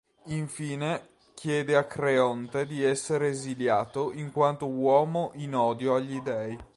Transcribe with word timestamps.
Infine 0.33 1.09
chiede 1.35 1.75
a 1.77 1.83
Creonte 1.85 2.65
di 2.65 2.81
essere 2.83 3.27
esiliato 3.27 4.11
in 4.13 4.31
quanto 4.31 4.65
uomo 4.67 5.29
in 5.35 5.53
odio 5.55 5.93
agli 5.93 6.19
dei. 6.21 6.57